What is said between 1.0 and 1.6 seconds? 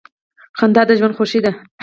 خوښي ده.